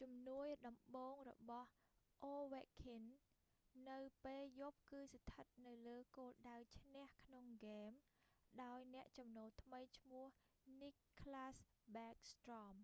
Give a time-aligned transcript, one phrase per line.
[0.00, 1.68] ជំនួយដំបូងរបស់
[2.34, 3.02] ovechkin
[3.90, 7.90] នៅពេលយប់គឺស្ថិតនៅលើគោលដៅឈ្នះក្នុងហ្គេម
[8.64, 10.26] ដោយអ្នកចំនូលថ្មីឈ្មោះ
[10.80, 11.56] nicklas
[11.94, 12.76] backstrom